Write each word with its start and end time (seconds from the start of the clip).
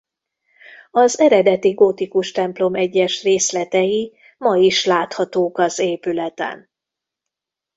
Az 0.91 1.19
eredeti 1.19 1.69
gótikus 1.71 2.31
templom 2.31 2.75
egyes 2.75 3.23
részletei 3.23 4.13
ma 4.37 4.55
is 4.55 4.85
láthatók 4.85 5.57
az 5.57 5.79
épületen. 5.79 6.69